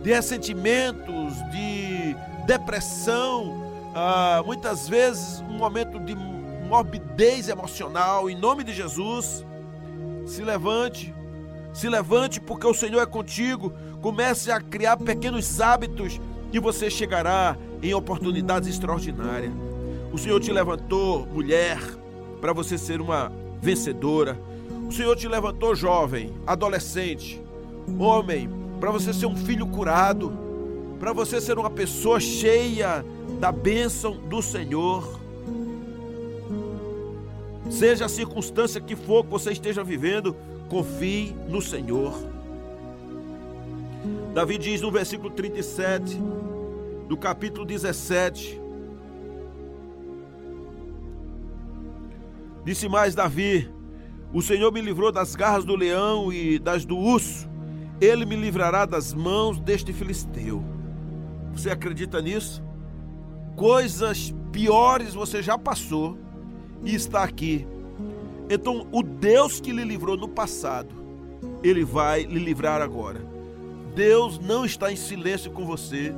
de 0.02 0.10
ressentimentos, 0.10 1.34
de 1.50 2.16
depressão, 2.46 3.68
ah, 3.94 4.42
muitas 4.44 4.88
vezes 4.88 5.40
um 5.40 5.58
momento 5.58 5.98
de 5.98 6.14
morbidez 6.68 7.48
emocional. 7.48 8.28
Em 8.30 8.36
nome 8.36 8.62
de 8.62 8.72
Jesus, 8.72 9.44
se 10.26 10.42
levante, 10.42 11.14
se 11.72 11.88
levante 11.88 12.40
porque 12.40 12.66
o 12.66 12.74
Senhor 12.74 13.00
é 13.00 13.06
contigo. 13.06 13.72
Comece 14.00 14.50
a 14.52 14.60
criar 14.60 14.96
pequenos 14.96 15.60
hábitos 15.60 16.20
e 16.52 16.58
você 16.58 16.88
chegará 16.88 17.56
em 17.82 17.92
oportunidades 17.94 18.68
extraordinárias. 18.68 19.52
O 20.12 20.18
Senhor 20.18 20.40
te 20.40 20.52
levantou, 20.52 21.26
mulher, 21.26 21.78
para 22.40 22.52
você 22.52 22.78
ser 22.78 23.00
uma 23.00 23.32
vencedora. 23.60 24.38
O 24.88 24.92
Senhor 24.92 25.14
te 25.16 25.28
levantou 25.28 25.74
jovem, 25.74 26.32
adolescente, 26.46 27.42
homem, 27.98 28.48
para 28.78 28.90
você 28.90 29.12
ser 29.12 29.26
um 29.26 29.36
filho 29.36 29.66
curado, 29.66 30.32
para 30.98 31.12
você 31.12 31.40
ser 31.40 31.58
uma 31.58 31.70
pessoa 31.70 32.20
cheia 32.20 33.04
da 33.40 33.52
bênção 33.52 34.16
do 34.16 34.42
Senhor. 34.42 35.18
Seja 37.70 38.06
a 38.06 38.08
circunstância 38.08 38.80
que 38.80 38.96
for 38.96 39.24
que 39.24 39.30
você 39.30 39.52
esteja 39.52 39.84
vivendo, 39.84 40.34
confie 40.68 41.34
no 41.48 41.60
Senhor. 41.60 42.14
Davi 44.34 44.58
diz 44.58 44.80
no 44.80 44.90
versículo 44.90 45.30
37 45.30 46.20
do 47.08 47.16
capítulo 47.16 47.66
17: 47.66 48.60
Disse 52.64 52.88
mais 52.88 53.14
Davi: 53.14 53.70
o 54.32 54.42
Senhor 54.42 54.70
me 54.70 54.82
livrou 54.82 55.10
das 55.10 55.34
garras 55.34 55.64
do 55.64 55.74
leão 55.74 56.30
e 56.30 56.58
das 56.58 56.84
do 56.84 56.96
urso. 56.96 57.47
Ele 58.00 58.24
me 58.24 58.36
livrará 58.36 58.86
das 58.86 59.12
mãos 59.12 59.58
deste 59.58 59.92
filisteu. 59.92 60.62
Você 61.52 61.70
acredita 61.70 62.20
nisso? 62.22 62.62
Coisas 63.56 64.32
piores 64.52 65.14
você 65.14 65.42
já 65.42 65.58
passou 65.58 66.16
e 66.84 66.94
está 66.94 67.24
aqui. 67.24 67.66
Então, 68.48 68.86
o 68.92 69.02
Deus 69.02 69.60
que 69.60 69.72
lhe 69.72 69.84
livrou 69.84 70.16
no 70.16 70.28
passado, 70.28 70.94
ele 71.62 71.84
vai 71.84 72.22
lhe 72.22 72.38
livrar 72.38 72.80
agora. 72.80 73.20
Deus 73.94 74.38
não 74.38 74.64
está 74.64 74.92
em 74.92 74.96
silêncio 74.96 75.50
com 75.50 75.66
você. 75.66 76.14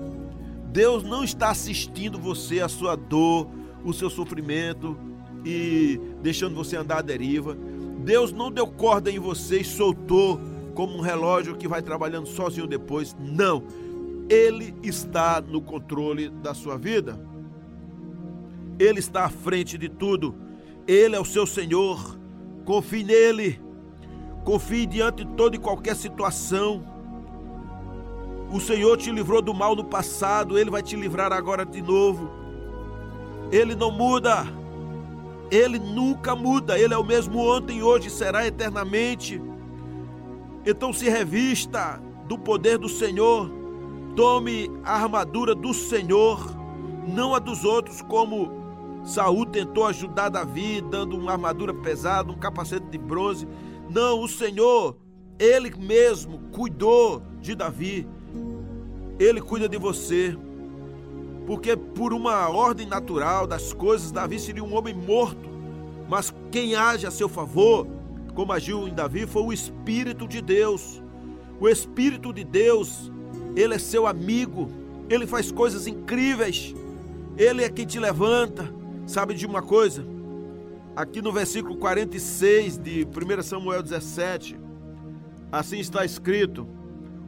Deus 0.67 1.03
não 1.03 1.25
está 1.25 1.51
assistindo 1.51 2.19
você, 2.19 2.61
a 2.61 2.69
sua 2.69 2.95
dor, 2.95 3.49
o 3.85 3.93
seu 3.93 4.11
sofrimento 4.11 4.97
e 5.45 5.99
deixando 6.23 6.55
você 6.55 6.77
andar 6.77 6.99
à 6.99 7.03
deriva. 7.03 7.57
Deus 8.05 8.33
não 8.33 8.53
deu 8.53 8.67
corda 8.67 9.11
em 9.11 9.19
você 9.19 9.61
e 9.61 9.65
soltou 9.65 10.41
como 10.81 10.97
um 10.97 11.03
relógio 11.03 11.59
que 11.59 11.69
vai 11.69 11.83
trabalhando 11.83 12.27
sozinho 12.27 12.67
depois. 12.67 13.15
Não. 13.21 13.63
Ele 14.31 14.75
está 14.83 15.39
no 15.39 15.61
controle 15.61 16.31
da 16.31 16.55
sua 16.55 16.79
vida. 16.79 17.21
Ele 18.79 18.99
está 18.99 19.27
à 19.27 19.29
frente 19.29 19.77
de 19.77 19.91
tudo. 19.91 20.35
Ele 20.89 21.15
é 21.15 21.21
o 21.21 21.25
seu 21.25 21.47
Senhor. 21.47 22.19
Confie 22.65 23.05
nele. 23.05 23.61
Confie 24.43 24.87
diante 24.87 25.23
de 25.23 25.31
toda 25.33 25.55
e 25.55 25.59
qualquer 25.59 25.95
situação. 25.95 26.83
O 28.51 28.59
Senhor 28.59 28.97
te 28.97 29.13
livrou 29.13 29.43
do 29.43 29.53
mal 29.53 29.77
no 29.77 29.85
passado, 29.85 30.59
ele 30.59 30.71
vai 30.71 30.83
te 30.83 30.97
livrar 30.97 31.31
agora 31.31 31.67
de 31.67 31.83
novo. 31.83 32.31
Ele 33.53 33.75
não 33.75 33.91
muda. 33.91 34.47
Ele 35.51 35.79
nunca 35.79 36.35
muda. 36.35 36.79
Ele 36.79 36.95
é 36.95 36.97
o 36.97 37.05
mesmo 37.05 37.39
ontem, 37.39 37.83
hoje 37.83 38.09
será 38.09 38.47
eternamente. 38.47 39.50
Então 40.65 40.93
se 40.93 41.09
revista 41.09 42.01
do 42.27 42.39
poder 42.39 42.79
do 42.79 42.89
Senhor. 42.89 43.51
Tome 44.15 44.71
a 44.85 44.95
armadura 44.95 45.55
do 45.55 45.73
Senhor, 45.73 46.55
não 47.07 47.35
a 47.35 47.39
dos 47.39 47.65
outros, 47.65 48.03
como 48.03 48.61
Saul 49.05 49.47
tentou 49.47 49.87
ajudar 49.87 50.29
Davi, 50.29 50.81
dando 50.81 51.17
uma 51.17 51.33
armadura 51.33 51.73
pesada, 51.73 52.31
um 52.31 52.39
capacete 52.39 52.87
de 52.87 52.99
bronze. 52.99 53.49
Não, 53.89 54.21
o 54.21 54.29
Senhor, 54.29 54.97
ele 55.39 55.75
mesmo 55.77 56.39
cuidou 56.53 57.23
de 57.41 57.55
Davi. 57.55 58.07
Ele 59.19 59.41
cuida 59.41 59.69
de 59.69 59.79
você. 59.79 60.37
Porque 61.47 61.77
por 61.77 62.13
uma 62.13 62.49
ordem 62.49 62.87
natural 62.87 63.47
das 63.47 63.73
coisas, 63.73 64.13
Davi 64.13 64.39
seria 64.39 64.63
um 64.63 64.75
homem 64.75 64.95
morto. 64.95 65.49
Mas 66.09 66.33
quem 66.51 66.75
age 66.75 67.07
a 67.07 67.11
seu 67.11 67.29
favor, 67.29 67.87
como 68.41 68.55
agiu 68.55 68.89
em 68.89 68.95
Davi, 68.95 69.27
foi 69.27 69.43
o 69.43 69.53
Espírito 69.53 70.27
de 70.27 70.41
Deus. 70.41 71.03
O 71.61 71.69
Espírito 71.69 72.33
de 72.33 72.43
Deus, 72.43 73.13
ele 73.55 73.75
é 73.75 73.79
seu 73.79 74.07
amigo. 74.07 74.71
Ele 75.11 75.27
faz 75.27 75.53
coisas 75.53 75.87
incríveis. 75.87 76.75
Ele 77.37 77.63
é 77.63 77.69
quem 77.69 77.85
te 77.85 78.01
levanta. 78.01 78.67
Sabe 79.07 79.35
de 79.35 79.45
uma 79.45 79.61
coisa? 79.61 80.07
Aqui 80.97 81.21
no 81.21 81.31
versículo 81.31 81.77
46 81.77 82.79
de 82.79 83.07
1 83.07 83.43
Samuel 83.43 83.83
17, 83.83 84.59
assim 85.53 85.79
está 85.79 86.03
escrito: 86.03 86.67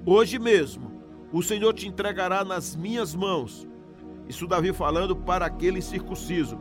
Hoje 0.07 0.39
mesmo 0.39 0.91
o 1.31 1.43
Senhor 1.43 1.75
te 1.75 1.87
entregará 1.87 2.43
nas 2.43 2.75
minhas 2.75 3.15
mãos. 3.15 3.69
Isso 4.27 4.47
Davi 4.47 4.73
falando 4.73 5.15
para 5.15 5.45
aquele 5.45 5.83
circunciso: 5.83 6.59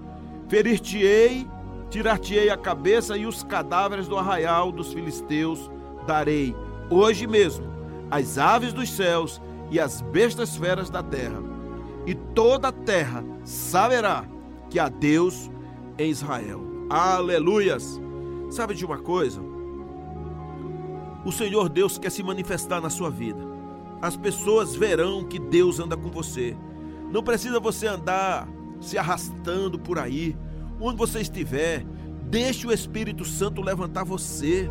Ferir-te-ei, 0.50 1.48
tirar-te-ei 1.92 2.50
a 2.50 2.58
cabeça 2.58 3.18
e 3.18 3.26
os 3.26 3.44
cadáveres 3.44 4.08
do 4.08 4.18
arraial 4.18 4.72
dos 4.72 4.94
filisteus 4.94 5.70
darei. 6.08 6.56
Hoje 6.90 7.28
mesmo 7.28 7.70
as 8.10 8.38
aves 8.38 8.74
dos 8.74 8.90
céus 8.90 9.42
e 9.70 9.80
as 9.80 10.02
bestas 10.02 10.56
feras 10.56 10.90
da 10.90 11.04
terra. 11.04 11.44
E 12.06 12.16
toda 12.16 12.70
a 12.70 12.72
terra 12.72 13.24
saberá 13.44 14.26
que 14.70 14.80
há 14.80 14.88
Deus 14.88 15.52
em 15.98 16.10
Israel. 16.10 16.62
Aleluias! 16.90 18.02
Sabe 18.50 18.74
de 18.74 18.86
uma 18.86 18.98
coisa? 18.98 19.42
O 21.26 21.32
Senhor 21.32 21.70
Deus 21.70 21.98
quer 21.98 22.10
se 22.10 22.24
manifestar 22.24 22.82
na 22.82 22.90
sua 22.90 23.10
vida. 23.10 23.40
As 24.02 24.16
pessoas 24.16 24.76
verão 24.76 25.26
que 25.26 25.38
Deus 25.38 25.80
anda 25.80 25.96
com 25.96 26.10
você. 26.10 26.58
Não 27.12 27.22
precisa 27.22 27.60
você 27.60 27.86
andar 27.86 28.48
se 28.80 28.98
arrastando 28.98 29.78
por 29.78 30.00
aí. 30.00 30.36
Onde 30.82 30.98
você 30.98 31.20
estiver, 31.22 31.86
deixe 32.24 32.66
o 32.66 32.74
Espírito 32.74 33.24
Santo 33.24 33.62
levantar 33.62 34.04
você. 34.04 34.68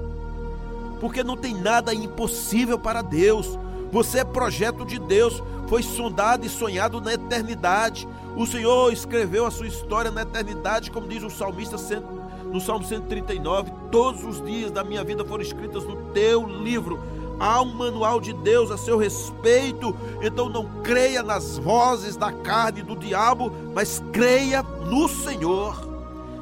Porque 1.01 1.23
não 1.23 1.37
tem 1.37 1.55
nada 1.55 1.95
impossível 1.95 2.77
para 2.77 3.01
Deus. 3.01 3.57
Você 3.93 4.19
é 4.19 4.25
projeto 4.25 4.85
de 4.85 4.99
Deus, 4.99 5.41
foi 5.69 5.83
sondado 5.83 6.45
e 6.45 6.49
sonhado 6.49 7.01
na 7.01 7.15
eternidade. 7.15 8.09
O 8.37 8.45
Senhor 8.45 8.93
escreveu 8.93 9.47
a 9.47 9.51
sua 9.51 9.69
história 9.69 10.11
na 10.11 10.23
eternidade, 10.23 10.91
como 10.91 11.07
diz 11.07 11.23
o 11.23 11.31
salmista 11.31 11.77
no 12.45 12.61
Salmo 12.61 12.85
139. 12.85 13.73
Todos 13.93 14.25
os 14.25 14.45
dias 14.45 14.73
da 14.73 14.83
minha 14.83 15.05
vida 15.05 15.25
foram 15.25 15.43
escritos 15.43 15.85
no 15.85 15.97
teu 16.13 16.45
livro. 16.45 17.01
Há 17.39 17.63
um 17.63 17.73
manual 17.73 18.21
de 18.21 18.33
Deus 18.33 18.71
a 18.71 18.77
seu 18.77 18.99
respeito. 18.99 19.97
Então 20.21 20.49
não 20.49 20.67
creia 20.83 21.23
nas 21.23 21.57
vozes 21.57 22.17
da 22.17 22.33
carne 22.33 22.83
do 22.83 22.97
diabo, 22.97 23.53
mas 23.73 24.03
creia 24.13 24.63
no 24.63 25.09
Senhor. 25.09 25.90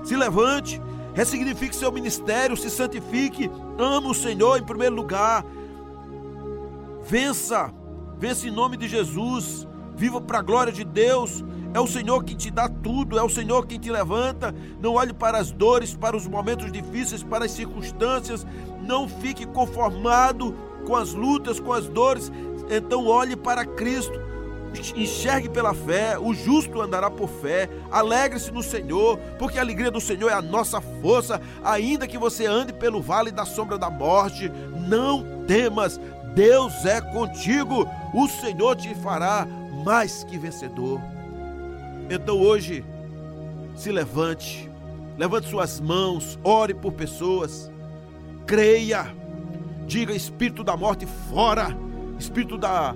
Se 0.09 0.17
levante, 0.17 0.81
ressignifique 1.13 1.77
seu 1.77 1.93
ministério, 1.93 2.57
se 2.57 2.71
santifique, 2.71 3.51
ame 3.79 4.07
o 4.07 4.15
Senhor 4.15 4.59
em 4.59 4.65
primeiro 4.65 4.95
lugar. 4.95 5.45
Vença, 7.07 7.71
vença 8.19 8.49
em 8.49 8.51
nome 8.51 8.79
de 8.79 8.89
Jesus. 8.89 9.69
Viva 9.95 10.19
para 10.19 10.39
a 10.39 10.43
glória 10.43 10.73
de 10.73 10.83
Deus. 10.83 11.45
É 11.75 11.81
o 11.81 11.87
Senhor 11.87 12.25
quem 12.25 12.39
te 12.39 12.51
dá 12.51 12.71
tudo, 12.71 13.19
é 13.19 13.23
o 13.23 13.29
Senhor 13.29 13.67
quem 13.67 13.79
te 13.79 13.91
levanta. 13.91 14.55
Não 14.81 14.95
olhe 14.95 15.13
para 15.13 15.37
as 15.37 15.53
dores, 15.53 15.95
para 15.95 16.17
os 16.17 16.27
momentos 16.27 16.73
difíceis, 16.73 17.23
para 17.23 17.45
as 17.45 17.51
circunstâncias. 17.51 18.47
Não 18.81 19.07
fique 19.07 19.45
conformado 19.45 20.55
com 20.87 20.97
as 20.97 21.13
lutas, 21.13 21.61
com 21.61 21.75
as 21.75 21.87
dores. 21.87 22.33
Então 22.71 23.07
olhe 23.07 23.37
para 23.37 23.67
Cristo. 23.67 24.19
Enxergue 24.95 25.49
pela 25.49 25.75
fé, 25.75 26.19
o 26.19 26.35
justo 26.35 26.81
andará 26.81 27.11
por 27.11 27.29
fé. 27.29 27.69
Alegre-se 27.91 28.51
no 28.53 28.63
Senhor, 28.63 29.19
porque 29.39 29.59
a 29.59 29.63
alegria 29.63 29.91
do 29.91 30.01
Senhor 30.01 30.29
é 30.29 30.35
a 30.35 30.43
nossa 30.43 30.81
força. 30.81 31.41
Ainda 31.65 32.07
que 32.07 32.19
você 32.19 32.47
ande 32.47 32.73
pelo 32.73 33.01
vale 33.01 33.31
da 33.31 33.45
sombra 33.45 33.79
da 33.79 33.91
morte, 33.91 34.51
não 34.87 35.45
temas, 35.47 36.01
Deus 36.35 36.85
é 36.85 37.01
contigo. 37.01 37.89
O 38.15 38.29
Senhor 38.29 38.77
te 38.77 38.95
fará 38.97 39.47
mais 39.85 40.23
que 40.25 40.39
vencedor. 40.39 41.01
Então 42.11 42.39
hoje, 42.39 42.85
se 43.75 43.91
levante, 43.91 44.71
levante 45.17 45.49
suas 45.49 45.81
mãos, 45.81 46.39
ore 46.43 46.75
por 46.75 46.93
pessoas, 46.93 47.71
creia, 48.47 49.15
diga: 49.87 50.13
Espírito 50.13 50.63
da 50.63 50.77
morte, 50.77 51.07
fora, 51.31 51.77
Espírito 52.19 52.57
da 52.57 52.95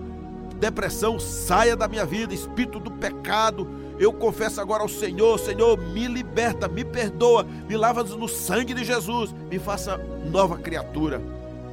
depressão, 0.62 1.18
saia 1.18 1.74
da 1.74 1.88
minha 1.88 2.06
vida, 2.06 2.32
Espírito 2.32 2.78
do 2.78 2.92
pecado. 2.92 3.68
Eu 3.98 4.12
confesso 4.12 4.60
agora 4.60 4.82
ao 4.82 4.88
Senhor: 4.88 5.36
Senhor, 5.40 5.76
me 5.76 6.06
liberta, 6.06 6.68
me 6.68 6.84
perdoa, 6.84 7.44
me 7.68 7.76
lava 7.76 8.04
no 8.04 8.28
sangue 8.28 8.72
de 8.72 8.84
Jesus, 8.84 9.34
me 9.50 9.58
faça 9.58 9.96
nova 10.30 10.56
criatura. 10.56 11.20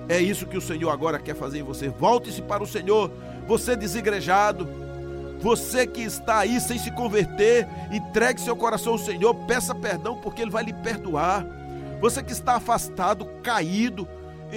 É 0.07 0.19
isso 0.19 0.47
que 0.47 0.57
o 0.57 0.61
Senhor 0.61 0.89
agora 0.89 1.19
quer 1.19 1.35
fazer 1.35 1.59
em 1.59 1.63
você. 1.63 1.87
Volte-se 1.87 2.41
para 2.41 2.63
o 2.63 2.67
Senhor, 2.67 3.11
você 3.47 3.75
desigrejado 3.75 4.67
você 5.41 5.87
que 5.87 6.01
está 6.01 6.39
aí 6.39 6.59
sem 6.59 6.77
se 6.77 6.91
converter, 6.91 7.65
entregue 7.93 8.41
seu 8.41 8.57
coração 8.57 8.91
ao 8.91 8.99
Senhor, 8.99 9.33
peça 9.45 9.73
perdão 9.73 10.17
porque 10.17 10.41
Ele 10.41 10.51
vai 10.51 10.65
lhe 10.65 10.73
perdoar. 10.73 11.45
Você 12.01 12.21
que 12.21 12.33
está 12.33 12.55
afastado, 12.55 13.25
caído, 13.41 14.05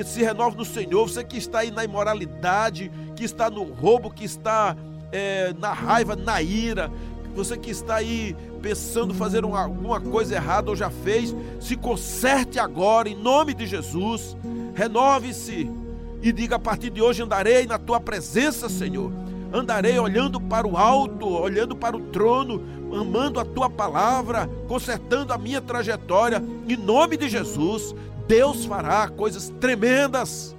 se 0.05 0.23
renove 0.23 0.57
no 0.57 0.65
Senhor. 0.65 1.09
Você 1.09 1.23
que 1.23 1.37
está 1.37 1.61
aí 1.61 1.71
na 1.71 1.85
imoralidade, 1.85 2.91
que 3.17 3.25
está 3.25 3.51
no 3.51 3.63
roubo, 3.65 4.11
que 4.11 4.25
está 4.25 4.77
é, 5.11 5.55
na 5.59 5.73
raiva, 5.73 6.17
na 6.17 6.41
ira. 6.41 6.91
Você 7.35 7.57
que 7.57 7.71
está 7.71 7.97
aí 7.97 8.37
pensando 8.61 9.15
fazer 9.15 9.45
uma, 9.45 9.63
alguma 9.63 10.01
coisa 10.01 10.35
errada 10.35 10.71
ou 10.71 10.77
já 10.77 10.91
fez, 10.91 11.35
se 11.61 11.77
conserte 11.77 12.59
agora 12.59 13.09
em 13.09 13.15
nome 13.15 13.55
de 13.55 13.67
Jesus. 13.67 14.37
Renove-se 14.75 15.71
e 16.23 16.33
diga: 16.33 16.57
a 16.57 16.59
partir 16.59 16.91
de 16.91 17.01
hoje 17.01 17.23
andarei 17.23 17.67
na 17.67 17.79
tua 17.79 18.01
presença, 18.01 18.69
Senhor 18.69 19.13
andarei 19.53 19.99
olhando 19.99 20.41
para 20.41 20.67
o 20.67 20.77
alto, 20.77 21.29
olhando 21.29 21.77
para 21.77 21.97
o 21.97 22.01
trono, 22.01 22.63
amando 22.95 23.39
a 23.39 23.45
tua 23.45 23.69
palavra, 23.69 24.49
consertando 24.67 25.33
a 25.33 25.39
minha 25.39 25.61
trajetória. 25.61 26.43
Em 26.67 26.77
nome 26.77 27.17
de 27.17 27.29
Jesus, 27.29 27.95
Deus 28.33 28.65
fará 28.65 29.07
coisas 29.09 29.51
tremendas. 29.61 30.57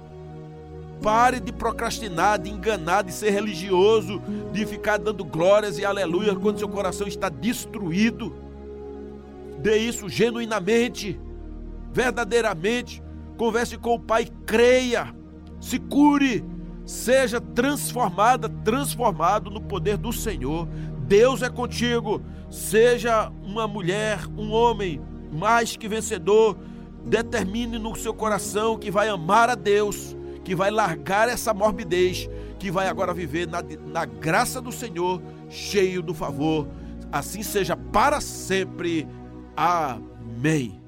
Pare 1.02 1.40
de 1.40 1.52
procrastinar, 1.52 2.38
de 2.38 2.48
enganar, 2.48 3.02
de 3.02 3.10
ser 3.12 3.30
religioso, 3.30 4.22
de 4.52 4.64
ficar 4.64 4.96
dando 4.96 5.24
glórias 5.24 5.76
e 5.76 5.84
aleluia 5.84 6.36
quando 6.36 6.60
seu 6.60 6.68
coração 6.68 7.08
está 7.08 7.28
destruído. 7.28 8.32
Dê 9.58 9.76
isso 9.76 10.08
genuinamente, 10.08 11.20
verdadeiramente. 11.92 13.02
Converse 13.36 13.76
com 13.76 13.94
o 13.94 14.00
Pai, 14.00 14.28
creia, 14.46 15.12
se 15.60 15.80
cure, 15.80 16.44
Seja 16.86 17.40
transformada, 17.40 18.46
transformado 18.46 19.50
no 19.50 19.60
poder 19.60 19.96
do 19.96 20.12
Senhor. 20.12 20.68
Deus 21.08 21.40
é 21.40 21.48
contigo. 21.48 22.22
Seja 22.50 23.32
uma 23.42 23.66
mulher, 23.66 24.20
um 24.36 24.52
homem 24.52 25.00
mais 25.32 25.76
que 25.76 25.88
vencedor. 25.88 26.58
Determine 27.04 27.78
no 27.78 27.94
seu 27.96 28.14
coração 28.14 28.78
que 28.78 28.90
vai 28.90 29.08
amar 29.08 29.50
a 29.50 29.54
Deus, 29.54 30.16
que 30.42 30.54
vai 30.54 30.70
largar 30.70 31.28
essa 31.28 31.52
morbidez, 31.52 32.28
que 32.58 32.70
vai 32.70 32.88
agora 32.88 33.12
viver 33.12 33.46
na, 33.46 33.62
na 33.86 34.04
graça 34.04 34.60
do 34.60 34.72
Senhor, 34.72 35.20
cheio 35.48 36.02
do 36.02 36.14
favor. 36.14 36.66
Assim 37.12 37.42
seja 37.42 37.76
para 37.76 38.20
sempre. 38.20 39.06
Amém. 39.56 40.83